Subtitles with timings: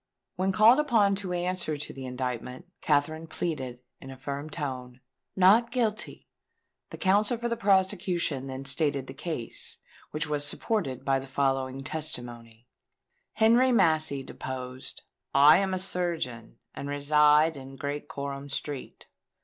[0.35, 4.99] When called upon to answer to the indictment, Katherine pleaded, in a firm tone,
[5.35, 6.27] "Not Guilty."
[6.89, 9.77] The counsel for the prosecution then stated the case,
[10.09, 12.67] which was supported by the following testimony:—
[13.33, 15.03] Henry Massey deposed:
[15.35, 19.05] "I am a surgeon, and reside in Great Coram Street.